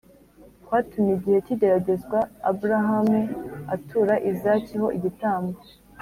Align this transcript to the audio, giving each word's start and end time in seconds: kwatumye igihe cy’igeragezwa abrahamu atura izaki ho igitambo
kwatumye 0.65 1.11
igihe 1.17 1.37
cy’igeragezwa 1.45 2.19
abrahamu 2.51 3.21
atura 3.75 4.13
izaki 4.29 4.73
ho 4.81 4.87
igitambo 4.97 5.57